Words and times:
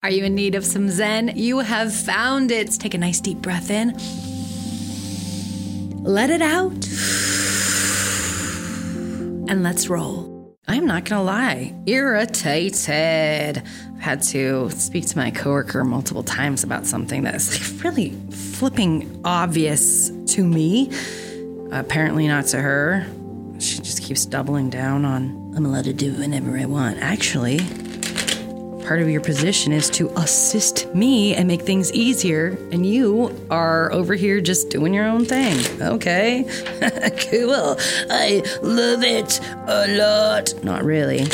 Are 0.00 0.10
you 0.10 0.22
in 0.26 0.36
need 0.36 0.54
of 0.54 0.64
some 0.64 0.88
Zen? 0.88 1.32
You 1.34 1.58
have 1.58 1.92
found 1.92 2.52
it. 2.52 2.70
Take 2.70 2.94
a 2.94 2.98
nice 2.98 3.20
deep 3.20 3.38
breath 3.38 3.68
in. 3.68 3.96
Let 6.04 6.30
it 6.30 6.40
out. 6.40 6.86
And 9.50 9.64
let's 9.64 9.88
roll. 9.88 10.56
I'm 10.68 10.86
not 10.86 11.04
gonna 11.04 11.24
lie, 11.24 11.74
irritated. 11.86 13.58
I've 13.58 14.00
had 14.00 14.22
to 14.24 14.70
speak 14.70 15.06
to 15.06 15.16
my 15.16 15.32
coworker 15.32 15.82
multiple 15.82 16.22
times 16.22 16.62
about 16.62 16.86
something 16.86 17.24
that's 17.24 17.50
like 17.74 17.82
really 17.82 18.10
flipping 18.30 19.20
obvious 19.24 20.12
to 20.34 20.44
me. 20.44 20.92
Apparently 21.72 22.28
not 22.28 22.44
to 22.46 22.60
her. 22.60 23.04
She 23.58 23.78
just 23.78 24.04
keeps 24.04 24.26
doubling 24.26 24.70
down 24.70 25.04
on 25.04 25.54
I'm 25.56 25.66
allowed 25.66 25.86
to 25.86 25.92
do 25.92 26.12
whenever 26.12 26.56
I 26.56 26.66
want. 26.66 26.98
Actually, 27.00 27.58
part 28.88 29.02
of 29.02 29.10
your 29.10 29.20
position 29.20 29.70
is 29.70 29.90
to 29.90 30.08
assist 30.16 30.86
me 30.94 31.34
and 31.34 31.46
make 31.46 31.60
things 31.60 31.92
easier, 31.92 32.56
and 32.72 32.86
you 32.86 33.30
are 33.50 33.92
over 33.92 34.14
here 34.14 34.40
just 34.40 34.70
doing 34.70 34.94
your 34.94 35.04
own 35.04 35.26
thing. 35.26 35.58
Okay, 35.82 36.44
cool. 37.30 37.76
I 38.08 38.42
love 38.62 39.02
it 39.02 39.40
a 39.66 39.88
lot. 39.98 40.54
Not 40.64 40.84
really. 40.84 41.24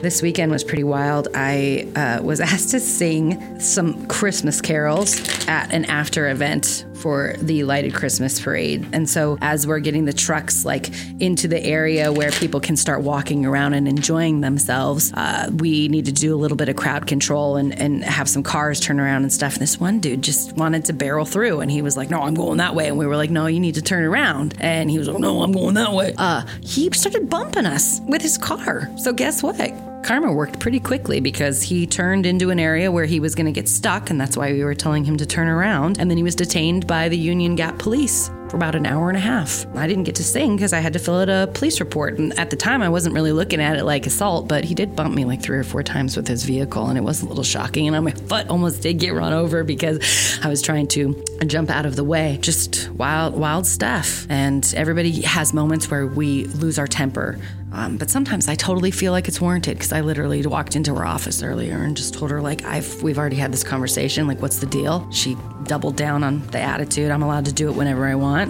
This 0.00 0.22
weekend 0.22 0.50
was 0.50 0.64
pretty 0.64 0.84
wild. 0.84 1.28
I 1.34 1.86
uh, 1.94 2.22
was 2.22 2.40
asked 2.52 2.70
to 2.70 2.80
sing 2.80 3.60
some 3.60 4.06
Christmas 4.06 4.62
carols 4.62 5.20
at 5.48 5.74
an 5.74 5.84
after 5.90 6.30
event 6.30 6.86
for 7.06 7.36
the 7.38 7.62
lighted 7.62 7.94
Christmas 7.94 8.40
parade. 8.40 8.84
And 8.92 9.08
so, 9.08 9.38
as 9.40 9.64
we're 9.64 9.78
getting 9.78 10.06
the 10.06 10.12
trucks 10.12 10.64
like 10.64 10.90
into 11.20 11.46
the 11.46 11.64
area 11.64 12.12
where 12.12 12.32
people 12.32 12.58
can 12.58 12.74
start 12.76 13.02
walking 13.02 13.46
around 13.46 13.74
and 13.74 13.86
enjoying 13.86 14.40
themselves, 14.40 15.12
uh, 15.12 15.48
we 15.54 15.86
need 15.86 16.06
to 16.06 16.12
do 16.12 16.34
a 16.34 16.38
little 16.38 16.56
bit 16.56 16.68
of 16.68 16.74
crowd 16.74 17.06
control 17.06 17.54
and, 17.58 17.78
and 17.78 18.02
have 18.02 18.28
some 18.28 18.42
cars 18.42 18.80
turn 18.80 18.98
around 18.98 19.22
and 19.22 19.32
stuff. 19.32 19.52
And 19.52 19.62
this 19.62 19.78
one 19.78 20.00
dude 20.00 20.20
just 20.20 20.54
wanted 20.54 20.86
to 20.86 20.92
barrel 20.92 21.24
through, 21.24 21.60
and 21.60 21.70
he 21.70 21.80
was 21.80 21.96
like, 21.96 22.10
"No, 22.10 22.22
I'm 22.22 22.34
going 22.34 22.56
that 22.56 22.74
way." 22.74 22.88
And 22.88 22.98
we 22.98 23.06
were 23.06 23.16
like, 23.16 23.30
"No, 23.30 23.46
you 23.46 23.60
need 23.60 23.76
to 23.76 23.82
turn 23.82 24.02
around." 24.02 24.56
And 24.58 24.90
he 24.90 24.98
was 24.98 25.06
like, 25.06 25.20
"No, 25.20 25.42
I'm 25.42 25.52
going 25.52 25.74
that 25.74 25.92
way." 25.92 26.12
Uh, 26.18 26.42
he 26.60 26.90
started 26.90 27.30
bumping 27.30 27.66
us 27.66 28.00
with 28.08 28.20
his 28.20 28.36
car. 28.36 28.90
So 28.96 29.12
guess 29.12 29.44
what? 29.44 29.85
Karma 30.06 30.32
worked 30.32 30.60
pretty 30.60 30.78
quickly 30.78 31.18
because 31.18 31.62
he 31.62 31.84
turned 31.84 32.26
into 32.26 32.50
an 32.50 32.60
area 32.60 32.92
where 32.92 33.06
he 33.06 33.18
was 33.18 33.34
going 33.34 33.46
to 33.46 33.50
get 33.50 33.68
stuck, 33.68 34.08
and 34.08 34.20
that's 34.20 34.36
why 34.36 34.52
we 34.52 34.62
were 34.62 34.72
telling 34.72 35.04
him 35.04 35.16
to 35.16 35.26
turn 35.26 35.48
around. 35.48 35.98
And 35.98 36.08
then 36.08 36.16
he 36.16 36.22
was 36.22 36.36
detained 36.36 36.86
by 36.86 37.08
the 37.08 37.18
Union 37.18 37.56
Gap 37.56 37.76
police 37.80 38.30
for 38.56 38.64
about 38.64 38.74
an 38.74 38.86
hour 38.86 39.08
and 39.08 39.18
a 39.18 39.20
half. 39.20 39.66
I 39.74 39.86
didn't 39.86 40.04
get 40.04 40.14
to 40.14 40.24
sing 40.24 40.56
because 40.56 40.72
I 40.72 40.80
had 40.80 40.94
to 40.94 40.98
fill 40.98 41.20
out 41.20 41.28
a 41.28 41.50
police 41.52 41.78
report. 41.78 42.18
And 42.18 42.38
at 42.38 42.48
the 42.48 42.56
time, 42.56 42.80
I 42.80 42.88
wasn't 42.88 43.14
really 43.14 43.32
looking 43.32 43.60
at 43.60 43.76
it 43.76 43.84
like 43.84 44.06
assault, 44.06 44.48
but 44.48 44.64
he 44.64 44.74
did 44.74 44.96
bump 44.96 45.14
me 45.14 45.26
like 45.26 45.42
three 45.42 45.58
or 45.58 45.64
four 45.64 45.82
times 45.82 46.16
with 46.16 46.26
his 46.26 46.44
vehicle, 46.44 46.86
and 46.86 46.96
it 46.96 47.02
was 47.02 47.22
a 47.22 47.26
little 47.26 47.44
shocking. 47.44 47.86
And 47.86 48.04
my 48.04 48.10
foot 48.28 48.48
almost 48.48 48.82
did 48.82 48.98
get 48.98 49.12
run 49.12 49.34
over 49.34 49.62
because 49.62 50.40
I 50.42 50.48
was 50.48 50.62
trying 50.62 50.88
to 50.88 51.22
jump 51.46 51.70
out 51.70 51.84
of 51.84 51.96
the 51.96 52.04
way. 52.04 52.38
Just 52.40 52.88
wild, 52.92 53.34
wild 53.34 53.66
stuff. 53.66 54.26
And 54.30 54.72
everybody 54.74 55.20
has 55.22 55.52
moments 55.52 55.90
where 55.90 56.06
we 56.06 56.44
lose 56.44 56.78
our 56.78 56.86
temper. 56.86 57.38
Um, 57.72 57.98
but 57.98 58.08
sometimes 58.08 58.48
I 58.48 58.54
totally 58.54 58.90
feel 58.90 59.12
like 59.12 59.28
it's 59.28 59.40
warranted 59.40 59.76
because 59.76 59.92
I 59.92 60.00
literally 60.00 60.44
walked 60.46 60.76
into 60.76 60.94
her 60.94 61.04
office 61.04 61.42
earlier 61.42 61.76
and 61.82 61.94
just 61.94 62.14
told 62.14 62.30
her 62.30 62.40
like 62.40 62.64
I've 62.64 63.02
we've 63.02 63.18
already 63.18 63.36
had 63.36 63.52
this 63.52 63.64
conversation. 63.64 64.26
Like, 64.26 64.40
what's 64.40 64.60
the 64.60 64.66
deal? 64.66 65.06
She 65.10 65.36
doubled 65.64 65.96
down 65.96 66.24
on 66.24 66.46
the 66.48 66.60
attitude. 66.60 67.10
I'm 67.10 67.22
allowed 67.22 67.44
to 67.46 67.52
do 67.52 67.68
it 67.68 67.76
whenever 67.76 68.06
I 68.06 68.14
want, 68.14 68.45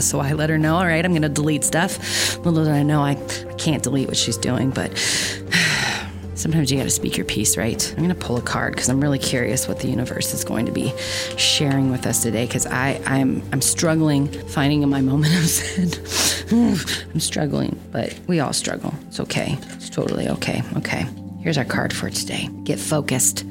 so 0.00 0.20
I 0.20 0.32
let 0.32 0.50
her 0.50 0.58
know. 0.58 0.76
All 0.76 0.86
right, 0.86 1.04
I'm 1.04 1.12
going 1.12 1.22
to 1.22 1.28
delete 1.28 1.64
stuff. 1.64 2.36
Little 2.38 2.64
did 2.64 2.72
I 2.72 2.82
know 2.82 3.02
I, 3.02 3.12
I 3.12 3.54
can't 3.54 3.82
delete 3.82 4.08
what 4.08 4.16
she's 4.16 4.36
doing, 4.36 4.70
but 4.70 4.96
sometimes 6.34 6.70
you 6.70 6.78
got 6.78 6.84
to 6.84 6.90
speak 6.90 7.16
your 7.16 7.26
piece, 7.26 7.56
right? 7.56 7.90
I'm 7.90 8.04
going 8.04 8.08
to 8.08 8.14
pull 8.14 8.36
a 8.36 8.42
card 8.42 8.74
because 8.74 8.88
I'm 8.88 9.00
really 9.00 9.18
curious 9.18 9.68
what 9.68 9.80
the 9.80 9.88
universe 9.88 10.34
is 10.34 10.44
going 10.44 10.66
to 10.66 10.72
be 10.72 10.92
sharing 11.36 11.90
with 11.90 12.06
us 12.06 12.22
today 12.22 12.46
because 12.46 12.66
I 12.66 13.00
I'm 13.06 13.42
I'm 13.52 13.62
struggling 13.62 14.28
finding 14.48 14.88
my 14.88 15.00
moment 15.00 15.34
of 15.34 15.42
zen. 15.42 16.76
I'm 17.12 17.20
struggling, 17.20 17.80
but 17.92 18.18
we 18.26 18.40
all 18.40 18.52
struggle. 18.52 18.94
It's 19.08 19.20
okay. 19.20 19.56
It's 19.72 19.90
totally 19.90 20.28
okay. 20.28 20.62
Okay. 20.76 21.06
Here's 21.40 21.58
our 21.58 21.64
card 21.64 21.92
for 21.92 22.08
today. 22.08 22.48
Get 22.62 22.78
focused. 22.78 23.44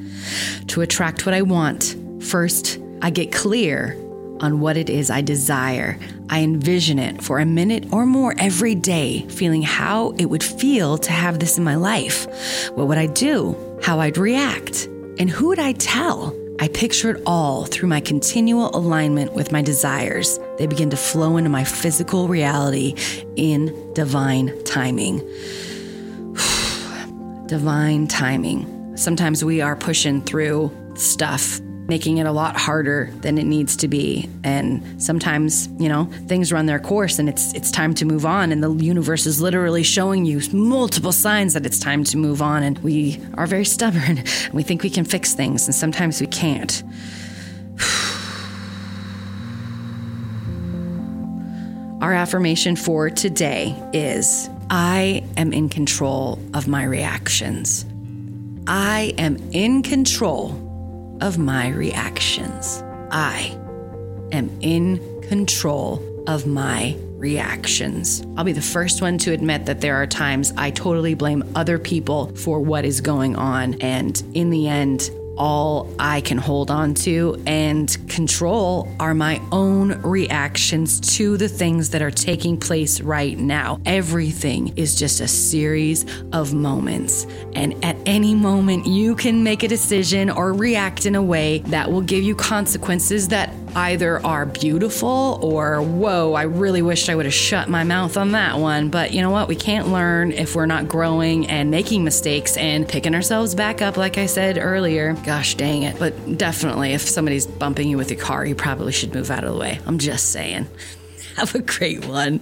To 0.68 0.80
attract 0.80 1.26
what 1.26 1.34
I 1.34 1.42
want, 1.42 1.96
first, 2.20 2.80
I 3.02 3.10
get 3.10 3.30
clear 3.30 3.96
on 4.40 4.60
what 4.60 4.76
it 4.76 4.90
is 4.90 5.10
I 5.10 5.20
desire. 5.20 5.98
I 6.28 6.42
envision 6.42 6.98
it 6.98 7.22
for 7.22 7.38
a 7.38 7.46
minute 7.46 7.86
or 7.92 8.06
more 8.06 8.34
every 8.38 8.74
day, 8.74 9.26
feeling 9.28 9.62
how 9.62 10.10
it 10.18 10.26
would 10.26 10.42
feel 10.42 10.98
to 10.98 11.12
have 11.12 11.38
this 11.38 11.58
in 11.58 11.64
my 11.64 11.76
life. 11.76 12.26
What 12.74 12.88
would 12.88 12.98
I 12.98 13.06
do? 13.06 13.56
How 13.82 14.00
I'd 14.00 14.18
react? 14.18 14.86
And 15.18 15.30
who 15.30 15.48
would 15.48 15.58
I 15.58 15.72
tell? 15.72 16.34
I 16.60 16.68
picture 16.68 17.10
it 17.10 17.22
all 17.26 17.64
through 17.64 17.88
my 17.88 18.00
continual 18.00 18.74
alignment 18.76 19.32
with 19.32 19.50
my 19.50 19.60
desires. 19.60 20.38
They 20.58 20.66
begin 20.66 20.90
to 20.90 20.96
flow 20.96 21.36
into 21.36 21.50
my 21.50 21.64
physical 21.64 22.28
reality 22.28 22.94
in 23.36 23.92
divine 23.92 24.62
timing. 24.64 25.18
divine 27.46 28.06
timing. 28.06 28.96
Sometimes 28.96 29.44
we 29.44 29.60
are 29.60 29.74
pushing 29.74 30.22
through 30.22 30.70
stuff 30.94 31.60
making 31.88 32.18
it 32.18 32.26
a 32.26 32.32
lot 32.32 32.56
harder 32.56 33.10
than 33.20 33.38
it 33.38 33.44
needs 33.44 33.76
to 33.76 33.88
be. 33.88 34.28
And 34.42 35.02
sometimes 35.02 35.68
you 35.78 35.88
know 35.88 36.04
things 36.26 36.52
run 36.52 36.66
their 36.66 36.78
course 36.78 37.18
and 37.18 37.28
it's 37.28 37.52
it's 37.54 37.70
time 37.70 37.94
to 37.94 38.04
move 38.04 38.26
on. 38.26 38.52
And 38.52 38.62
the 38.62 38.72
universe 38.72 39.26
is 39.26 39.40
literally 39.40 39.82
showing 39.82 40.24
you 40.24 40.40
multiple 40.52 41.12
signs 41.12 41.54
that 41.54 41.66
it's 41.66 41.78
time 41.78 42.04
to 42.04 42.16
move 42.16 42.42
on. 42.42 42.62
And 42.62 42.78
we 42.78 43.20
are 43.34 43.46
very 43.46 43.64
stubborn 43.64 44.18
and 44.18 44.28
we 44.52 44.62
think 44.62 44.82
we 44.82 44.90
can 44.90 45.04
fix 45.04 45.34
things 45.34 45.66
and 45.66 45.74
sometimes 45.74 46.20
we 46.20 46.26
can't. 46.26 46.82
Our 52.00 52.12
affirmation 52.12 52.76
for 52.76 53.08
today 53.08 53.74
is 53.94 54.50
I 54.70 55.24
am 55.36 55.52
in 55.52 55.68
control 55.68 56.38
of 56.52 56.68
my 56.68 56.84
reactions. 56.84 57.86
I 58.66 59.14
am 59.18 59.36
in 59.52 59.82
control 59.82 60.63
of 61.20 61.38
my 61.38 61.68
reactions. 61.68 62.82
I 63.10 63.58
am 64.32 64.50
in 64.60 65.20
control 65.22 66.02
of 66.26 66.46
my 66.46 66.96
reactions. 67.16 68.22
I'll 68.36 68.44
be 68.44 68.52
the 68.52 68.60
first 68.60 69.00
one 69.00 69.18
to 69.18 69.32
admit 69.32 69.66
that 69.66 69.80
there 69.80 69.96
are 69.96 70.06
times 70.06 70.52
I 70.56 70.70
totally 70.70 71.14
blame 71.14 71.42
other 71.54 71.78
people 71.78 72.34
for 72.36 72.60
what 72.60 72.84
is 72.84 73.00
going 73.00 73.36
on. 73.36 73.74
And 73.80 74.22
in 74.34 74.50
the 74.50 74.68
end, 74.68 75.10
all 75.36 75.88
I 75.98 76.20
can 76.20 76.38
hold 76.38 76.70
on 76.70 76.94
to 76.94 77.42
and 77.46 77.96
control 78.08 78.88
are 79.00 79.14
my 79.14 79.40
own 79.52 80.00
reactions 80.02 81.00
to 81.16 81.36
the 81.36 81.48
things 81.48 81.90
that 81.90 82.02
are 82.02 82.10
taking 82.10 82.58
place 82.58 83.00
right 83.00 83.38
now. 83.38 83.80
Everything 83.86 84.72
is 84.76 84.94
just 84.94 85.20
a 85.20 85.28
series 85.28 86.04
of 86.32 86.54
moments. 86.54 87.26
And 87.54 87.82
at 87.84 87.96
any 88.06 88.34
moment, 88.34 88.86
you 88.86 89.14
can 89.14 89.42
make 89.42 89.62
a 89.62 89.68
decision 89.68 90.30
or 90.30 90.52
react 90.52 91.06
in 91.06 91.14
a 91.14 91.22
way 91.22 91.58
that 91.66 91.90
will 91.90 92.02
give 92.02 92.22
you 92.22 92.34
consequences 92.34 93.28
that 93.28 93.50
either 93.76 94.24
are 94.24 94.46
beautiful 94.46 95.38
or, 95.42 95.82
whoa, 95.82 96.34
I 96.34 96.42
really 96.42 96.82
wished 96.82 97.08
I 97.08 97.14
would 97.14 97.26
have 97.26 97.34
shut 97.34 97.68
my 97.68 97.84
mouth 97.84 98.16
on 98.16 98.32
that 98.32 98.58
one. 98.58 98.90
But 98.90 99.12
you 99.12 99.20
know 99.20 99.30
what? 99.30 99.48
We 99.48 99.56
can't 99.56 99.88
learn 99.88 100.32
if 100.32 100.54
we're 100.54 100.66
not 100.66 100.88
growing 100.88 101.46
and 101.48 101.70
making 101.70 102.04
mistakes 102.04 102.56
and 102.56 102.88
picking 102.88 103.14
ourselves 103.14 103.54
back 103.54 103.82
up, 103.82 103.96
like 103.96 104.18
I 104.18 104.26
said 104.26 104.58
earlier. 104.58 105.14
Gosh 105.24 105.54
dang 105.54 105.82
it. 105.82 105.98
But 105.98 106.38
definitely, 106.38 106.92
if 106.92 107.02
somebody's 107.02 107.46
bumping 107.46 107.88
you 107.88 107.96
with 107.96 108.10
a 108.10 108.16
car, 108.16 108.44
you 108.46 108.54
probably 108.54 108.92
should 108.92 109.14
move 109.14 109.30
out 109.30 109.44
of 109.44 109.52
the 109.52 109.58
way. 109.58 109.80
I'm 109.86 109.98
just 109.98 110.30
saying. 110.30 110.66
Have 111.36 111.54
a 111.54 111.60
great 111.60 112.06
one. 112.06 112.40